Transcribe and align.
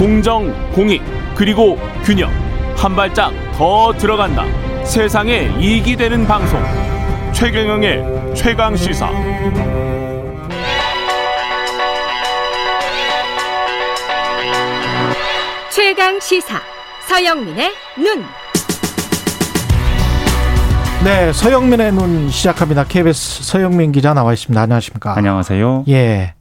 공정, 0.00 0.50
공익, 0.72 1.02
그리고 1.34 1.78
균형. 2.02 2.30
한 2.74 2.96
발짝 2.96 3.34
더 3.52 3.92
들어간다. 3.92 4.46
세상에 4.82 5.54
이익이 5.60 5.94
되는 5.94 6.26
방송. 6.26 6.58
최경영의 7.34 8.34
최강 8.34 8.74
시사. 8.74 9.10
최강 15.68 16.18
시사. 16.18 16.58
서영민의 17.06 17.70
눈. 17.98 18.24
네, 21.04 21.30
서영민의 21.30 21.92
눈 21.92 22.30
시작합니다. 22.30 22.84
KBS 22.84 23.42
서영민 23.42 23.92
기자 23.92 24.14
나와 24.14 24.32
있습니다. 24.32 24.62
안녕하십니까? 24.62 25.14
안녕하세요. 25.14 25.84
예. 25.88 26.32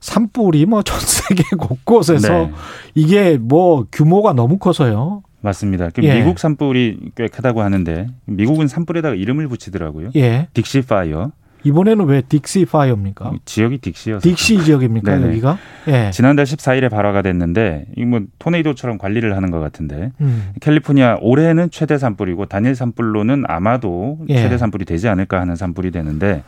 산불이 0.00 0.66
뭐 0.66 0.82
전 0.82 0.98
세계 1.00 1.44
곳곳에서 1.56 2.28
네. 2.46 2.52
이게 2.94 3.38
뭐 3.38 3.86
규모가 3.92 4.32
너무 4.32 4.58
커서요. 4.58 5.22
맞습니다. 5.42 5.88
그 5.94 6.02
예. 6.02 6.18
미국 6.18 6.38
산불이 6.38 7.12
꽤 7.16 7.28
크다고 7.28 7.62
하는데 7.62 8.08
미국은 8.26 8.66
산불에다가 8.68 9.14
이름을 9.14 9.48
붙이더라고요. 9.48 10.10
예. 10.16 10.48
Dixie 10.54 10.86
Fire. 10.86 11.32
이번에는 11.62 12.06
왜 12.06 12.22
딕시 12.22 12.66
파이어입니까? 12.68 13.32
지역이 13.44 13.78
딕시여서. 13.78 14.20
딕시 14.22 14.64
지역입니까, 14.64 15.14
네네. 15.16 15.28
여기가? 15.28 15.58
예. 15.88 16.10
지난달 16.10 16.46
14일에 16.46 16.90
발화가 16.90 17.20
됐는데 17.20 17.84
이뭐 17.96 18.20
토네이도처럼 18.38 18.96
관리를 18.96 19.36
하는 19.36 19.50
것 19.50 19.60
같은데 19.60 20.10
음. 20.22 20.52
캘리포니아 20.60 21.18
올해는 21.20 21.70
최대 21.70 21.98
산불이고 21.98 22.46
단일 22.46 22.74
산불로는 22.74 23.44
아마도 23.46 24.18
예. 24.30 24.36
최대 24.36 24.56
산불이 24.56 24.86
되지 24.86 25.08
않을까 25.08 25.38
하는 25.40 25.54
산불이 25.54 25.90
되는데 25.90 26.42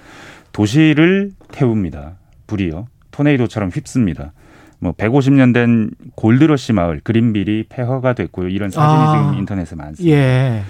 도시를 0.52 1.32
태웁니다. 1.50 2.12
불이요. 2.46 2.86
토네이도처럼 3.12 3.70
휩습니다. 3.70 4.32
뭐 4.80 4.92
150년 4.92 5.54
된 5.54 5.92
골드러시 6.16 6.72
마을 6.72 7.00
그린빌이 7.04 7.66
폐허가 7.68 8.14
됐고요. 8.14 8.48
이런 8.48 8.70
사진이 8.70 9.02
아. 9.02 9.12
지금 9.16 9.38
인터넷에 9.38 9.76
많습니다. 9.76 10.16
예. 10.16 10.64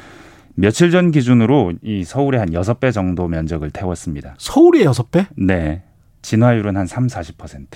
며칠 0.54 0.90
전 0.90 1.10
기준으로 1.10 1.72
이 1.82 2.04
서울의 2.04 2.38
한 2.38 2.52
여섯 2.52 2.78
배 2.78 2.90
정도 2.90 3.26
면적을 3.26 3.70
태웠습니다. 3.70 4.34
서울의 4.36 4.82
여섯 4.82 5.10
배? 5.10 5.26
네. 5.34 5.82
진화율은 6.20 6.76
한 6.76 6.86
3, 6.86 7.06
40%. 7.06 7.66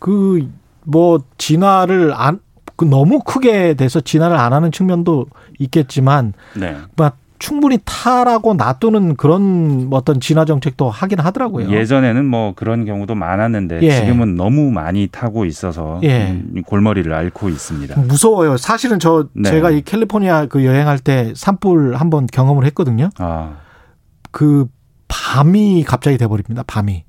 그, 0.00 0.50
뭐, 0.84 1.22
진화를 1.38 2.12
안, 2.14 2.40
그 2.76 2.84
너무 2.84 3.20
크게 3.20 3.74
돼서 3.74 4.00
진화를 4.00 4.36
안 4.36 4.52
하는 4.52 4.72
측면도 4.72 5.26
있겠지만, 5.58 6.32
네. 6.58 6.76
막 6.96 7.16
충분히 7.40 7.78
타라고 7.84 8.54
놔두는 8.54 9.16
그런 9.16 9.88
어떤 9.90 10.20
진화 10.20 10.44
정책도 10.44 10.88
하긴 10.88 11.18
하더라고요. 11.18 11.70
예전에는 11.70 12.24
뭐 12.24 12.52
그런 12.54 12.84
경우도 12.84 13.16
많았는데 13.16 13.80
예. 13.82 13.92
지금은 13.92 14.36
너무 14.36 14.70
많이 14.70 15.08
타고 15.08 15.44
있어서 15.46 16.00
예. 16.04 16.30
음, 16.30 16.62
골머리를 16.64 17.12
앓고 17.12 17.48
있습니다. 17.48 17.98
무서워요. 18.02 18.56
사실은 18.58 18.98
저 19.00 19.26
네. 19.32 19.50
제가 19.50 19.70
이 19.70 19.82
캘리포니아 19.82 20.46
그 20.46 20.64
여행할 20.64 20.98
때 20.98 21.32
산불 21.34 21.96
한번 21.96 22.26
경험을 22.26 22.64
했거든요. 22.66 23.08
아, 23.18 23.56
그 24.30 24.66
밤이 25.08 25.82
갑자기 25.84 26.18
돼버립니다. 26.18 26.62
밤이. 26.66 27.04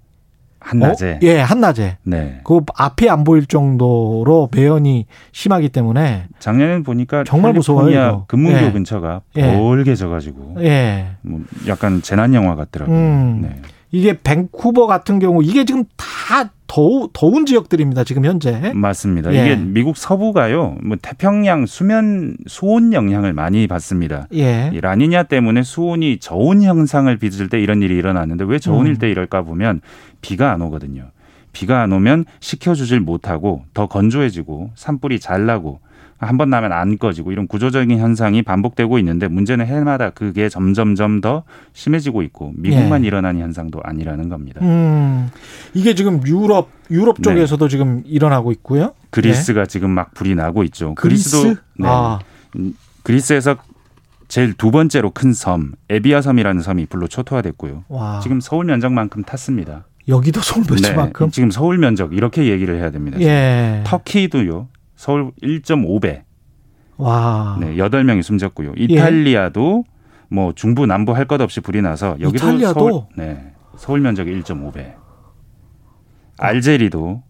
한낮에. 0.62 1.14
어? 1.14 1.20
예, 1.24 1.40
한낮에. 1.40 1.98
네. 2.04 2.40
그 2.44 2.62
앞이 2.76 3.10
안 3.10 3.24
보일 3.24 3.46
정도로 3.48 4.50
매연이 4.56 5.08
심하기 5.32 5.70
때문에 5.70 6.26
작년에 6.40 6.84
보니까 6.84 7.24
정말 7.26 7.54
무서워요. 7.54 8.26
금문교 8.28 8.66
예. 8.68 8.72
근처가 8.72 9.22
예. 9.38 9.58
벌게 9.58 9.96
져가지고 9.96 10.58
예. 10.60 11.08
뭐 11.22 11.42
약간 11.68 12.02
재난 12.02 12.34
영화 12.34 12.56
같더라고요. 12.56 12.96
음. 12.96 13.40
네. 13.42 13.62
이게 13.92 14.18
밴쿠버 14.22 14.88
같은 14.88 15.20
경우 15.20 15.44
이게 15.44 15.66
지금 15.66 15.84
다 15.98 16.52
더우, 16.68 17.10
더운 17.12 17.46
지역들입니다. 17.46 18.06
지금 18.06 18.24
현재. 18.24 18.72
맞습니다. 18.74 19.34
예. 19.34 19.42
이게 19.42 19.56
미국 19.58 19.98
서부가요, 19.98 20.78
뭐 20.82 20.96
태평양 21.02 21.66
수면 21.66 22.38
수온 22.48 22.94
영향을 22.94 23.34
많이 23.34 23.68
받습니다. 23.68 24.28
예. 24.34 24.72
이 24.74 24.80
라니냐 24.80 25.24
때문에 25.24 25.64
수온이 25.64 26.20
저온 26.20 26.62
현상을 26.62 27.14
빚을 27.18 27.50
때 27.50 27.60
이런 27.60 27.82
일이 27.82 27.96
일어났는데 27.96 28.46
왜 28.46 28.58
저온일 28.58 28.94
음. 28.94 28.98
때 29.00 29.12
이럴까 29.12 29.42
보면 29.42 29.82
비가 30.22 30.54
안 30.54 30.62
오거든요. 30.62 31.12
비가 31.52 31.82
안 31.82 31.92
오면 31.92 32.24
식혀주질 32.40 33.02
못하고 33.02 33.64
더 33.74 33.88
건조해지고 33.88 34.72
산불이 34.76 35.20
잘 35.20 35.46
나고 35.46 35.82
한 36.28 36.38
번 36.38 36.50
나면 36.50 36.72
안 36.72 36.98
꺼지고 36.98 37.32
이런 37.32 37.48
구조적인 37.48 37.98
현상이 38.00 38.44
반복되고 38.44 38.98
있는데 39.00 39.28
문제는 39.28 39.66
해마다 39.66 40.12
그게 40.12 40.50
점점점 40.50 41.20
더 41.22 41.44
심해지고 41.74 42.22
있고 42.24 42.54
미국만 42.56 43.04
예. 43.04 43.08
일어나는 43.08 43.42
현상도 43.42 43.80
아니라는 43.84 44.30
겁니다. 44.30 44.60
음. 44.64 45.30
이게 45.74 45.96
지금 45.96 46.22
유럽 46.28 46.70
유럽 46.90 47.18
네. 47.18 47.24
쪽에서도 47.24 47.68
지금 47.68 48.04
일어나고 48.06 48.52
있고요. 48.54 48.94
그리스가 49.10 49.66
지금 49.66 49.90
막 49.92 50.14
불이 50.14 50.36
나고 50.36 50.64
있죠. 50.66 50.90
네. 50.90 50.94
그리스? 50.96 51.32
그리스 51.42 51.56
도 51.56 51.62
네. 51.78 51.88
아. 51.90 52.20
그리스에서 53.04 53.56
제일 54.28 54.54
두 54.54 54.72
번째로 54.72 55.12
큰 55.12 55.34
섬 55.34 55.74
에비아 55.90 56.22
섬이라는 56.22 56.62
섬이 56.62 56.86
불로 56.86 57.08
초토화됐고요. 57.08 57.86
와. 57.90 58.20
지금 58.22 58.40
서울 58.40 58.66
면적만큼 58.66 59.24
탔습니다. 59.24 59.86
여기도 60.08 60.42
서울 60.42 60.66
도시만큼. 60.66 61.28
네, 61.28 61.32
지금 61.32 61.52
서울 61.52 61.78
면적 61.78 62.14
이렇게 62.14 62.48
얘기를 62.48 62.78
해야 62.78 62.92
됩니다. 62.92 63.20
예. 63.22 63.82
터키도요. 63.86 64.68
서울 65.02 65.32
1.5배. 65.42 66.22
와. 66.98 67.58
네, 67.60 67.76
8명이 67.76 68.22
숨졌고요. 68.22 68.74
이탈리아도 68.78 69.84
뭐 70.30 70.54
중부 70.54 70.86
남부 70.86 71.14
할 71.16 71.26
것 71.26 71.42
없이 71.42 71.60
불이 71.60 71.82
나서 71.82 72.16
여기도 72.22 72.46
이탈리아도? 72.46 72.80
서울 72.80 73.04
네. 73.18 73.52
서울 73.78 74.00
면적이 74.02 74.40
1.5배. 74.44 74.94
알제리도 76.38 77.24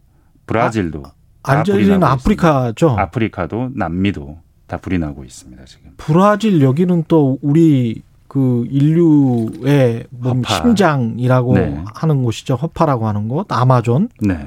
브라질도 0.47 1.03
다 1.43 1.63
불이 1.63 1.75
알제리는 1.77 2.03
아프리카죠. 2.03 2.87
있습니다. 2.87 3.01
아프리카도 3.03 3.69
남미도 3.73 4.37
다 4.67 4.75
불이 4.75 4.99
나고 4.99 5.23
있습니다, 5.23 5.63
지금. 5.63 5.91
브라질 5.95 6.61
여기는 6.61 7.05
또 7.07 7.39
우리 7.41 8.01
그 8.27 8.65
인류의 8.69 10.07
몸 10.09 10.39
허파. 10.39 10.55
심장이라고 10.55 11.53
네. 11.53 11.81
하는 11.95 12.23
곳이죠. 12.23 12.55
허파라고 12.55 13.07
하는 13.07 13.29
곳. 13.29 13.49
아마존. 13.49 14.09
네. 14.19 14.45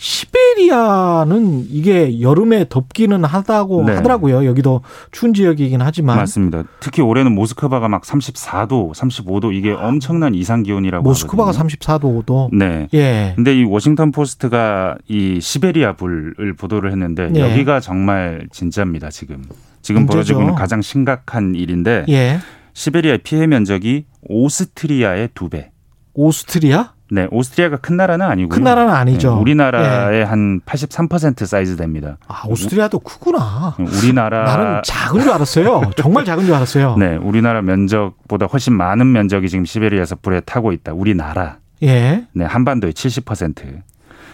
시베리아는 0.00 1.66
이게 1.68 2.22
여름에 2.22 2.64
덥기는 2.70 3.22
하다고 3.22 3.84
네. 3.84 3.96
하더라고요. 3.96 4.46
여기도 4.46 4.80
추운 5.12 5.34
지역이긴 5.34 5.82
하지만 5.82 6.16
맞습니다. 6.16 6.64
특히 6.80 7.02
올해는 7.02 7.34
모스크바가 7.34 7.88
막 7.88 8.02
34도, 8.02 8.94
35도 8.94 9.52
이게 9.52 9.72
엄청난 9.72 10.34
이상 10.34 10.62
기온이라고 10.62 11.02
모스크바가 11.04 11.50
하거든요. 11.50 11.68
34도 11.68 12.24
5도. 12.24 12.48
네. 12.56 12.88
예. 12.94 13.34
근데 13.36 13.54
이 13.54 13.64
워싱턴 13.64 14.10
포스트가 14.10 14.96
이 15.06 15.38
시베리아 15.38 15.96
불을 15.96 16.54
보도를 16.56 16.92
했는데 16.92 17.30
예. 17.34 17.40
여기가 17.40 17.80
정말 17.80 18.48
진짜입니다, 18.52 19.10
지금. 19.10 19.44
지금 19.82 20.02
문제죠. 20.02 20.14
벌어지고 20.14 20.40
있는 20.40 20.54
가장 20.54 20.80
심각한 20.80 21.54
일인데 21.54 22.06
예. 22.08 22.38
시베리아의 22.72 23.18
피해 23.18 23.46
면적이 23.46 24.06
오스트리아의 24.22 25.28
두 25.34 25.50
배. 25.50 25.72
오스트리아? 26.14 26.94
네, 27.12 27.26
오스트리아가 27.30 27.76
큰 27.76 27.96
나라는 27.96 28.24
아니고요. 28.26 28.48
큰 28.54 28.62
나라는 28.62 28.92
아니죠. 28.92 29.34
네, 29.34 29.40
우리나라의 29.40 30.26
한83% 30.26 31.44
사이즈 31.46 31.76
됩니다. 31.76 32.18
아, 32.28 32.42
오스트리아도 32.46 33.00
크구나. 33.00 33.76
우리나라 33.78 34.44
나는 34.44 34.80
작은 34.84 35.20
줄 35.20 35.30
알았어요. 35.32 35.82
정말 35.96 36.24
작은 36.24 36.44
줄 36.44 36.54
알았어요. 36.54 36.96
네, 36.96 37.16
우리나라 37.16 37.62
면적보다 37.62 38.46
훨씬 38.46 38.74
많은 38.74 39.10
면적이 39.10 39.48
지금 39.48 39.64
시베리아에서 39.64 40.16
불에 40.22 40.40
타고 40.40 40.72
있다. 40.72 40.92
우리나라. 40.92 41.56
예. 41.82 42.26
네, 42.32 42.44
한반도의 42.44 42.92
70%. 42.92 43.82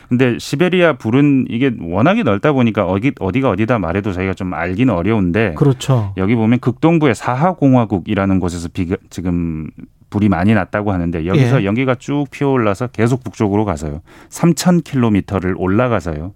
근데 0.08 0.38
시베리아 0.38 0.92
불은 0.98 1.46
이게 1.48 1.72
워낙에 1.80 2.22
넓다 2.22 2.52
보니까 2.52 2.86
어디 2.86 3.10
어디가 3.18 3.50
어디다 3.50 3.80
말해도 3.80 4.12
저희가 4.12 4.34
좀 4.34 4.54
알기는 4.54 4.94
어려운데 4.94 5.54
그렇죠. 5.54 6.12
여기 6.16 6.36
보면 6.36 6.60
극동부의 6.60 7.16
사하공화국이라는 7.16 8.38
곳에서 8.38 8.68
비가 8.72 8.94
지금 9.10 9.68
불이 10.10 10.28
많이 10.28 10.54
났다고 10.54 10.92
하는데 10.92 11.26
여기서 11.26 11.62
예. 11.62 11.64
연기가 11.64 11.94
쭉 11.94 12.26
피어올라서 12.30 12.88
계속 12.88 13.24
북쪽으로 13.24 13.64
가서요. 13.64 14.02
3,000km를 14.30 15.54
올라가서요. 15.56 16.32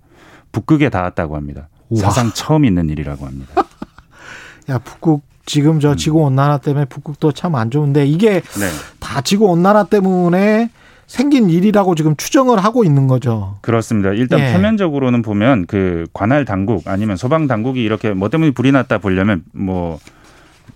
북극에 0.53 0.89
닿았다고 0.91 1.37
합니다. 1.37 1.69
우와. 1.89 2.03
사상 2.03 2.33
처음 2.33 2.65
있는 2.65 2.89
일이라고 2.89 3.27
합니다. 3.27 3.53
야, 4.69 4.79
북극 4.79 5.23
지금 5.47 5.81
저 5.81 5.97
지구 5.97 6.21
온난화 6.21 6.59
때문에 6.59 6.85
북극도 6.85 7.33
참 7.33 7.55
안 7.55 7.71
좋은데 7.71 8.07
이게 8.07 8.35
네. 8.41 8.67
다 9.01 9.21
지구 9.21 9.47
온난화 9.47 9.85
때문에 9.85 10.71
생긴 11.07 11.51
일이라고 11.51 11.97
지금 11.97 12.15
추정을 12.15 12.63
하고 12.63 12.85
있는 12.85 13.09
거죠. 13.09 13.59
그렇습니다. 13.63 14.11
일단 14.13 14.39
예. 14.39 14.53
표면적으로는 14.53 15.23
보면 15.23 15.67
그 15.67 16.07
관할 16.13 16.45
당국 16.45 16.87
아니면 16.87 17.17
소방 17.17 17.49
당국이 17.49 17.83
이렇게 17.83 18.13
뭐 18.13 18.29
때문에 18.29 18.53
불이 18.53 18.71
났다 18.71 18.99
보려면 18.99 19.43
뭐 19.53 19.99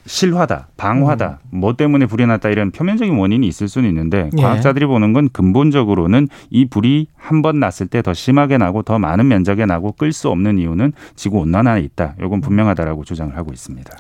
실화다, 0.06 0.68
방화다, 0.76 1.40
뭐 1.50 1.74
때문에 1.76 2.06
불이 2.06 2.26
났다 2.26 2.50
이런 2.50 2.70
표면적인 2.70 3.16
원인이 3.16 3.46
있을 3.46 3.68
수는 3.68 3.88
있는데 3.88 4.30
예. 4.36 4.42
과학자들이 4.42 4.84
보는 4.86 5.12
건 5.14 5.28
근본적으로는 5.32 6.28
이 6.50 6.66
불이 6.68 7.06
한 7.16 7.40
번 7.42 7.58
났을 7.58 7.86
때 7.86 8.02
더 8.02 8.12
심하게 8.12 8.58
나고 8.58 8.82
더 8.82 8.98
많은 8.98 9.28
면적에 9.28 9.64
나고 9.66 9.92
끌 9.92 10.12
수 10.12 10.28
없는 10.28 10.58
이유는 10.58 10.92
지구 11.16 11.38
온난화에 11.38 11.80
있다. 11.80 12.14
이건 12.22 12.40
분명하다라고 12.42 13.04
주장을 13.04 13.34
하고 13.36 13.52
있습니다. 13.52 13.90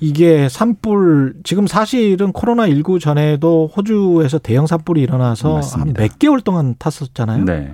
이게 0.00 0.48
산불 0.48 1.34
지금 1.44 1.66
사실은 1.66 2.32
코로나 2.32 2.68
19 2.68 2.98
전에도 3.00 3.70
호주에서 3.76 4.38
대형 4.38 4.66
산불이 4.66 5.00
일어나서 5.02 5.60
한. 5.60 5.92
몇 5.94 6.18
개월 6.18 6.40
동안 6.40 6.74
탔었잖아요. 6.78 7.44
네. 7.44 7.72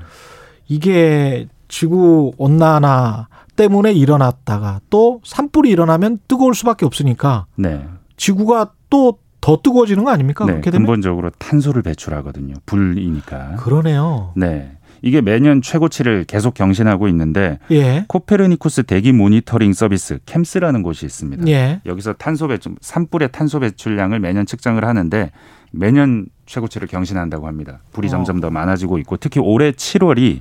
이게 0.69 1.47
지구 1.75 2.33
온난화 2.39 3.27
때문에 3.57 3.93
일어났다가 3.93 4.81
또 4.91 5.21
산불이 5.25 5.69
일어나면 5.71 6.21
뜨거울 6.29 6.55
수밖에 6.55 6.87
없으니까 6.87 7.47
네. 7.57 7.85
지구가 8.17 8.73
또 8.91 9.25
더 9.45 9.59
뜨거워지는 9.63 10.05
거 10.05 10.11
아닙니까? 10.11 10.47
네. 10.47 10.53
그렇게 10.53 10.71
되면 10.71 10.87
근본적으로 10.87 11.29
탄소를 11.39 11.83
배출하거든요. 11.83 12.55
불이니까. 12.65 13.57
그러네요. 13.57 14.33
네. 14.37 14.79
이게 15.03 15.21
매년 15.21 15.61
최고치를 15.61 16.25
계속 16.25 16.55
경신하고 16.55 17.09
있는데 17.09 17.59
예. 17.71 18.07
코페르니쿠스 18.09 18.85
대기 18.85 19.13
모니터링 19.13 19.75
서비스 19.75 20.19
캠스라는 20.25 20.83
곳이 20.83 21.05
있습니다. 21.05 21.47
예. 21.49 21.83
여기서 21.85 22.15
탄소 22.15 22.49
배출 22.49 22.75
산불의 22.81 23.33
탄소 23.33 23.61
배출량을 23.61 24.19
매년 24.19 24.47
측정을 24.47 24.83
하는데 24.87 25.31
매년 25.73 26.25
최고치를 26.47 26.89
경신한다고 26.89 27.47
합니다. 27.47 27.81
불이 27.93 28.07
어. 28.07 28.11
점점 28.13 28.41
더 28.41 28.49
많아지고 28.49 28.97
있고 28.97 29.19
특히 29.19 29.43
올해 29.43 29.73
7월이 29.73 30.41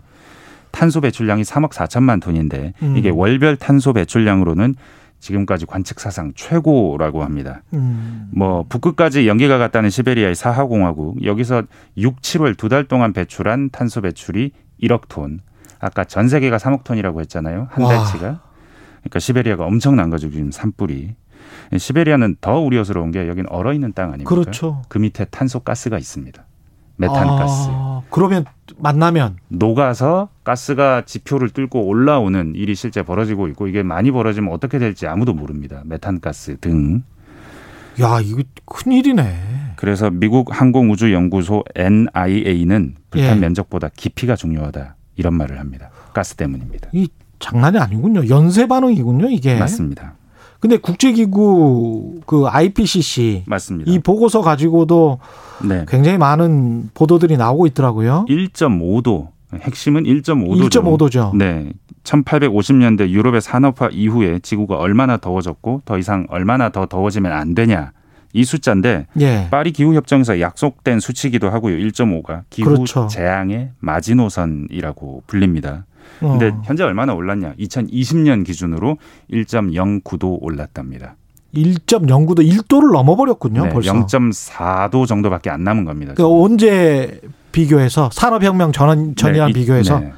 탄소 0.74 1.00
배출량이 1.02 1.44
3억 1.44 1.70
4천만 1.72 2.20
톤인데 2.22 2.74
음. 2.82 2.98
이게 2.98 3.10
월별 3.10 3.56
탄소 3.58 3.94
배출량으로는 3.94 4.76
지금까지 5.20 5.66
관측 5.68 6.02
사상 6.02 6.34
최고라고 6.36 7.24
합니다. 7.24 7.62
음. 7.74 8.30
뭐 8.34 8.66
북극까지 8.68 9.26
연기가 9.28 9.58
갔다는 9.58 9.90
시베리아의 9.90 10.36
사하공화국 10.36 11.24
여기서 11.24 11.64
6, 11.96 12.20
7월 12.22 12.58
두 12.58 12.68
달 12.68 12.86
동안 12.86 13.14
배출한 13.14 13.70
탄소 13.70 14.02
배출이 14.02 14.52
1억 14.82 15.08
톤. 15.08 15.40
아까 15.80 16.04
전 16.04 16.28
세계가 16.28 16.58
3억 16.58 16.84
톤이라고 16.84 17.22
했잖아요. 17.22 17.68
한 17.72 17.84
와. 17.86 17.90
달치가. 17.96 18.42
그러니까 19.02 19.20
시베리아가 19.20 19.64
엄청난 19.66 20.10
거죠. 20.10 20.30
지금 20.30 20.52
산불이. 20.52 21.16
시베리아는 21.78 22.38
더 22.42 22.60
우려스러운 22.60 23.12
게 23.12 23.28
여긴 23.28 23.46
얼어 23.48 23.74
있는 23.74 23.94
땅 23.94 24.08
아닙니까? 24.10 24.28
그렇죠. 24.30 24.82
그 24.90 24.98
밑에 24.98 25.26
탄소 25.26 25.60
가스가 25.60 25.98
있습니다. 25.98 26.44
메탄가스. 26.98 27.70
아, 27.72 28.02
그러면 28.10 28.46
만나면 28.78 29.38
녹아서 29.50 30.30
가스가 30.44 31.04
지표를 31.06 31.50
뚫고 31.50 31.86
올라오는 31.86 32.54
일이 32.56 32.76
실제 32.76 33.02
벌어지고 33.04 33.48
있고 33.50 33.68
이게 33.68 33.84
많이 33.84 34.12
벌어지면 34.12 34.54
어떻게 34.54 34.80
될지 34.80 35.08
아무도 35.08 35.34
모릅니다. 35.34 35.82
메탄가스 35.86 36.58
등. 36.60 37.04
야 38.02 38.20
이거 38.22 38.42
큰 38.66 38.92
일이네. 38.92 39.74
그래서 39.76 40.10
미국 40.10 40.60
항공우주연구소 40.60 41.64
NIA는 41.76 42.96
불탄 43.10 43.38
예. 43.38 43.40
면적보다 43.40 43.90
깊이가 43.96 44.36
중요하다 44.36 44.96
이런 45.16 45.34
말을 45.36 45.60
합니다. 45.60 45.90
가스 46.14 46.36
때문입니다. 46.36 46.90
이 46.94 47.08
장난이 47.40 47.78
아니군요. 47.78 48.30
연쇄 48.30 48.68
반응이군요, 48.68 49.30
이게. 49.30 49.60
맞습니다. 49.60 50.16
근데 50.64 50.78
국제기구 50.78 52.22
그 52.26 52.48
IPCC 52.48 53.44
맞습니다. 53.48 53.92
이 53.92 54.00
보고서 54.00 54.40
가지고도 54.40 55.20
네. 55.62 55.84
굉장히 55.90 56.18
많은 56.18 56.90
보도들이 56.94 57.36
나오고 57.36 57.68
있더라고요. 57.68 58.24
1.5도 58.30 59.28
핵심은 59.60 60.04
1.5도죠. 60.04 60.70
1.5도죠. 60.70 61.36
네. 61.36 61.74
1850년대 62.06 63.10
유럽의 63.10 63.42
산업화 63.42 63.90
이후에 63.92 64.40
지구가 64.40 64.78
얼마나 64.78 65.18
더워졌고 65.18 65.82
더 65.84 65.98
이상 65.98 66.28
얼마나 66.30 66.70
더 66.70 66.86
더워지면 66.86 67.34
안 67.34 67.56
되냐. 67.56 67.92
이 68.32 68.46
숫자인데 68.46 69.08
예. 69.20 69.50
파리 69.52 69.74
기후 69.74 69.94
협정에서 69.96 70.40
약속된 70.40 71.02
수치이기도 71.02 71.50
하고요. 71.50 71.76
1.5가 71.76 72.44
기후 72.50 72.70
그렇죠. 72.70 73.08
재앙의 73.08 73.72
마지노선이라고 73.80 75.24
불립니다. 75.28 75.86
근데 76.20 76.50
어. 76.50 76.62
현재 76.66 76.84
얼마나 76.84 77.14
올랐냐? 77.14 77.54
2020년 77.60 78.46
기준으로 78.46 78.98
1.09도 79.32 80.38
올랐답니다. 80.42 81.16
1.09도 81.56 82.40
1도를 82.40 82.92
넘어버렸군요, 82.94 83.64
네, 83.66 83.70
벌써. 83.70 83.94
0.4도 83.94 85.06
정도밖에 85.08 85.50
안 85.50 85.64
남은 85.64 85.86
겁니다. 85.86 86.14
그 86.16 86.26
언제 86.26 87.22
비교해서 87.52 88.10
산업혁명 88.12 88.72
전, 88.72 89.16
전이랑 89.16 89.48
네, 89.48 89.52
이- 89.52 89.54
비교해서 89.54 90.00
네. 90.00 90.12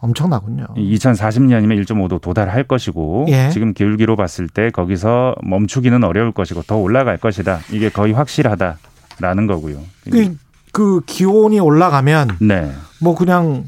엄청나군요. 0.00 0.66
2040년이면 0.76 1.82
1.5도 1.84 2.20
도달할 2.20 2.64
것이고 2.64 3.26
예. 3.28 3.48
지금 3.50 3.72
기울기로 3.72 4.14
봤을 4.16 4.46
때 4.48 4.70
거기서 4.70 5.34
멈추기는 5.42 6.04
어려울 6.04 6.32
것이고 6.32 6.62
더 6.62 6.76
올라갈 6.76 7.16
것이다. 7.16 7.60
이게 7.72 7.88
거의 7.88 8.12
확실하다라는 8.12 9.46
거고요. 9.46 9.78
그, 10.10 10.36
그 10.72 11.00
기온이 11.06 11.58
올라가면 11.60 12.36
네. 12.40 12.70
뭐 13.00 13.14
그냥 13.14 13.64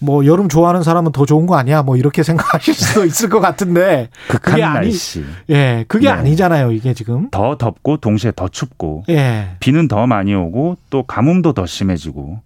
뭐 0.00 0.24
여름 0.26 0.48
좋아하는 0.48 0.82
사람은 0.82 1.12
더 1.12 1.26
좋은 1.26 1.46
거 1.46 1.56
아니야? 1.56 1.82
뭐 1.82 1.96
이렇게 1.96 2.22
생각하실 2.24 2.74
수도 2.74 3.04
있을 3.04 3.28
것 3.28 3.40
같은데 3.40 4.08
극한 4.28 4.52
그게 4.54 4.62
아니- 4.64 4.86
날씨. 4.88 5.24
예, 5.50 5.84
그게 5.88 6.06
네. 6.06 6.12
아니잖아요, 6.12 6.72
이게 6.72 6.94
지금. 6.94 7.28
더 7.30 7.56
덥고 7.56 7.98
동시에 7.98 8.32
더 8.34 8.48
춥고 8.48 9.04
예. 9.10 9.50
비는 9.60 9.88
더 9.88 10.06
많이 10.06 10.34
오고 10.34 10.76
또 10.90 11.02
가뭄도 11.02 11.52
더 11.52 11.66
심해지고 11.66 12.40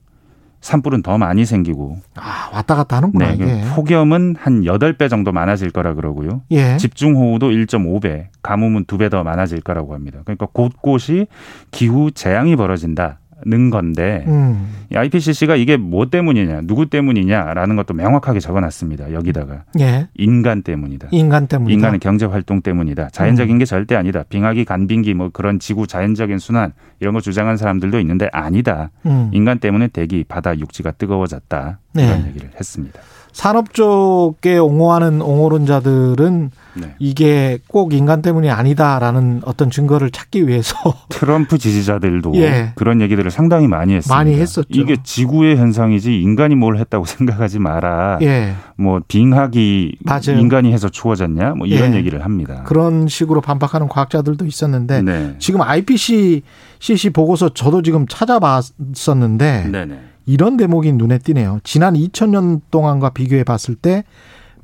산불은 0.61 1.03
더 1.03 1.19
많이 1.19 1.45
생기고 1.45 1.99
아, 2.17 2.49
왔다 2.55 2.75
갔다 2.75 2.97
하는구나, 2.97 3.27
네, 3.27 3.35
이게. 3.35 3.61
폭염은 3.75 4.37
한 4.41 4.63
8배 4.63 5.11
정도 5.11 5.31
많아질 5.31 5.71
거라 5.71 5.93
그러고요. 5.93 6.41
예. 6.53 6.79
집중호우도 6.79 7.51
1.5배, 7.51 8.29
가뭄은 8.43 8.87
2배 8.87 9.11
더 9.11 9.23
많아질 9.23 9.61
거라고 9.61 9.93
합니다. 9.93 10.21
그러니까 10.25 10.47
곳곳이 10.53 11.27
기후 11.71 12.11
재앙이 12.11 12.57
벌어진다 12.57 13.19
는 13.47 13.71
건데 13.71 14.25
음. 14.27 14.69
이 14.91 14.97
IPCC가 14.97 15.57
이게 15.57 15.77
뭐 15.77 16.07
때문이냐, 16.09 16.63
누구 16.65 16.87
때문이냐라는 16.87 17.77
것도 17.77 17.93
명확하게 17.93 18.41
적어놨습니다. 18.41 19.13
여기다가 19.13 19.65
예. 19.81 20.09
인간 20.15 20.63
때문이다. 20.63 21.09
인간 21.11 21.47
때문이다. 21.47 21.75
인간의 21.75 22.01
경제 22.01 22.25
활동 22.25 22.63
때문이다. 22.63 23.11
자연적인 23.11 23.59
게 23.59 23.65
절대 23.65 23.97
아니다. 23.97 24.23
빙하기, 24.29 24.65
간빙기 24.65 25.15
뭐 25.15 25.31
그런 25.31 25.59
지구 25.59 25.87
자연적인 25.87 26.39
순환 26.39 26.73
이런 27.01 27.13
거 27.13 27.21
주장한 27.21 27.57
사람들도 27.57 28.01
있는데 28.01 28.29
아니다. 28.33 28.91
음. 29.05 29.31
인간 29.33 29.59
때문에 29.59 29.89
대기, 29.89 30.25
바다, 30.25 30.59
육지가 30.59 30.93
뜨거워졌다. 30.93 31.81
네. 31.93 32.07
이런 32.07 32.27
얘기를 32.27 32.49
했습니다. 32.59 33.01
산업 33.35 33.75
쪽에 33.75 34.59
옹호하는 34.59 35.21
옹호론자들은 35.21 36.51
네. 36.75 36.95
이게 37.01 37.59
꼭 37.67 37.93
인간 37.93 38.23
때문이 38.23 38.49
아니다라는 38.49 39.43
어떤 39.45 39.71
증거를 39.71 40.13
찾기 40.13 40.47
위해서 40.47 40.77
트럼프 41.11 41.59
지지자들도 41.59 42.33
예. 42.37 42.73
그런 42.77 43.01
얘기들을 43.01 43.29
상당히 43.33 43.67
많이 43.67 43.95
했습니다. 43.95 44.15
많이 44.15 44.35
했었죠. 44.35 44.69
이게 44.71 44.97
지구의 45.03 45.57
현상이지 45.57 46.21
인간이 46.21 46.55
뭘 46.55 46.79
했다고 46.79 47.05
생각하지 47.07 47.59
마라. 47.59 48.19
예. 48.23 48.55
뭐 48.77 49.01
빙하기 49.07 49.99
맞아요. 50.05 50.39
인간이 50.39 50.73
해서 50.73 50.89
추워졌냐? 50.89 51.55
뭐 51.55 51.67
이런 51.67 51.93
예. 51.95 51.97
얘기를 51.99 52.25
합니다. 52.25 52.63
그런 52.65 53.09
식으로 53.09 53.41
반박하는 53.41 53.89
과학자들도 53.89 54.47
있었는데 54.47 55.03
네. 55.03 55.35
지금 55.41 55.61
IPCC 55.61 57.11
보고서 57.13 57.49
저도 57.49 57.83
지금 57.83 58.07
찾아봤었는데 58.07 59.71
네네. 59.73 60.14
이런 60.27 60.57
대목이 60.57 60.93
눈에 60.93 61.19
띄네요. 61.19 61.61
지난 61.65 61.95
2000년 61.95 62.61
동안과 62.71 63.11
비교해 63.11 63.45
봤을 63.45 63.75
때 63.75 64.05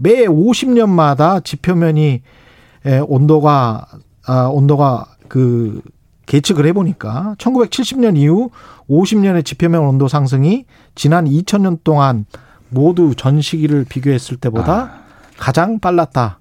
매 0.01 0.25
50년마다 0.25 1.45
지표면이 1.45 2.23
에, 2.87 2.99
온도가 3.01 3.87
아, 4.27 4.47
온도가 4.47 5.07
그 5.29 5.83
계측을 6.27 6.67
해보니까 6.69 7.35
1970년 7.39 8.17
이후 8.17 8.51
50년의 8.89 9.45
지표면 9.45 9.83
온도 9.83 10.09
상승이 10.09 10.65
지난 10.95 11.27
2000년 11.27 11.81
동안 11.85 12.25
모두 12.71 13.15
전 13.15 13.41
시기를 13.43 13.85
비교했을 13.89 14.39
때보다 14.39 14.73
아, 14.75 15.01
가장 15.37 15.79
빨랐다. 15.81 16.39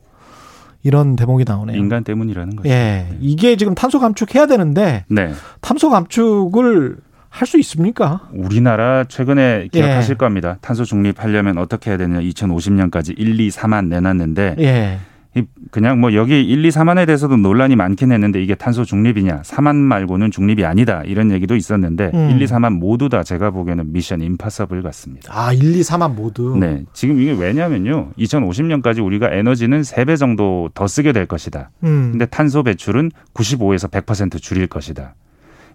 이런 0.84 1.18
대목이 1.18 1.44
나오네요. 1.46 1.78
인간 1.78 2.06
때문이라는 2.06 2.56
거죠. 2.56 2.70
예. 2.70 3.18
이게 3.20 3.58
지금 3.58 3.76
탄소 3.76 4.00
감축해야 4.00 4.46
되는데 4.46 5.04
네. 5.10 5.34
탄소 5.60 5.90
감축을 5.90 6.96
할 7.30 7.48
수 7.48 7.58
있습니까? 7.60 8.28
우리나라 8.34 9.04
최근에 9.06 9.70
기억하실 9.72 10.14
예. 10.14 10.18
겁니다. 10.18 10.58
탄소 10.62 10.84
중립하려면 10.84 11.58
어떻게 11.58 11.92
해야 11.92 11.98
되냐. 11.98 12.20
2050년까지 12.20 13.14
1, 13.18 13.40
2, 13.40 13.50
4만 13.50 13.88
내놨는데 13.88 14.56
예. 14.60 15.00
이 15.36 15.44
그냥 15.70 16.00
뭐 16.00 16.16
여기 16.16 16.42
1, 16.42 16.66
2, 16.66 16.70
4만에 16.70 17.06
대해서도 17.06 17.38
논란이 17.38 17.76
많긴 17.76 18.12
했는데 18.12 18.42
이게 18.42 18.56
탄소 18.56 18.84
중립이냐. 18.84 19.44
4만 19.44 19.76
말고는 19.76 20.32
중립이 20.32 20.66
아니다. 20.66 21.04
이런 21.06 21.32
얘기도 21.32 21.56
있었는데 21.56 22.12
음. 22.16 22.32
1, 22.32 22.42
2, 22.42 22.46
4만 22.46 22.74
모두 22.80 23.10
다 23.10 23.22
제가 23.24 23.52
보기에는 23.52 23.94
미션 23.94 24.22
임파서블 24.22 24.82
같습니다. 24.82 25.32
아, 25.32 25.54
1, 25.54 25.76
2, 25.76 25.82
3만 25.82 26.16
모두. 26.16 26.58
네. 26.60 26.84
지금 26.94 27.22
이게 27.22 27.32
왜냐면요. 27.32 28.10
2050년까지 28.18 29.06
우리가 29.06 29.32
에너지는 29.32 29.82
3배 29.82 30.18
정도 30.18 30.70
더 30.74 30.88
쓰게 30.88 31.14
될 31.14 31.28
것이다. 31.28 31.70
음. 31.84 32.10
근데 32.12 32.26
탄소 32.26 32.64
배출은 32.64 33.12
95에서 33.36 33.90
100% 33.92 34.42
줄일 34.42 34.66
것이다. 34.66 35.14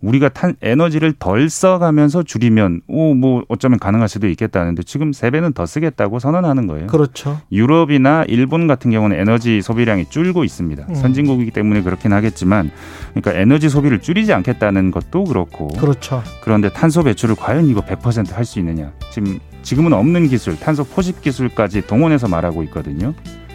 우리가 0.04 0.28
탄 0.28 0.54
에너지를 0.62 1.14
덜 1.18 1.48
써가면서 1.48 2.22
줄이면 2.22 2.82
오 2.88 3.14
뭐 3.14 3.44
어쩌면 3.48 3.78
가능할 3.78 4.08
수도 4.08 4.28
있겠다는데 4.28 4.82
지금 4.82 5.12
세 5.12 5.30
배는 5.30 5.52
더 5.52 5.66
쓰겠다고 5.66 6.18
선언하는 6.18 6.66
거예요. 6.66 6.88
그렇죠. 6.88 7.40
유럽이나 7.52 8.24
일본 8.28 8.66
같은 8.66 8.90
경우는 8.90 9.18
에너지 9.18 9.62
소비량이 9.62 10.06
줄고 10.10 10.42
있습니다. 10.44 10.86
음. 10.88 10.94
선진국이기 10.94 11.50
때문에 11.52 11.82
그렇긴 11.82 12.12
하겠지만, 12.12 12.70
그러니까 13.14 13.32
에너지 13.40 13.68
소비를 13.68 14.00
줄이지 14.00 14.32
않겠다는 14.32 14.90
것도 14.90 15.24
그렇고, 15.24 15.68
그렇죠. 15.68 16.22
그런데 16.42 16.68
탄소 16.70 17.02
배출을 17.04 17.36
과연 17.36 17.68
이거 17.68 17.80
100%할 17.82 18.44
수 18.44 18.58
있느냐? 18.58 18.92
지금 19.12 19.38
지금은 19.62 19.92
없는 19.92 20.28
기술, 20.28 20.58
탄소 20.58 20.84
포집 20.84 21.22
기술까지 21.22 21.86
동원해서 21.86 22.28
말하고 22.28 22.62
있거든요. 22.64 23.14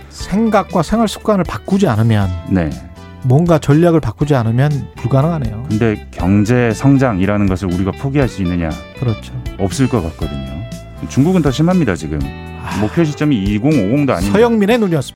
생각과 0.09 0.83
생활 0.83 1.07
습관을 1.07 1.43
바꾸지 1.43 1.87
않으면 1.87 2.29
네. 2.49 2.69
뭔가 3.23 3.59
전략을 3.59 3.99
바꾸지 3.99 4.35
않으면 4.35 4.87
불가능하네요. 4.95 5.65
근데 5.69 6.07
경제 6.11 6.71
성장이라는 6.71 7.47
것을 7.47 7.71
우리가 7.73 7.91
포기할 7.91 8.27
수 8.27 8.41
있느냐? 8.41 8.69
그렇죠. 8.99 9.33
없을 9.57 9.87
것 9.89 10.01
같거든요. 10.03 10.47
중국은 11.09 11.41
더 11.41 11.51
심합니다 11.51 11.95
지금. 11.95 12.19
목표 12.81 13.03
시점이 13.03 13.57
2050도 13.59 14.11
아닌데 14.11 14.31
서영민의 14.31 14.77
눈이었습니다. 14.79 15.15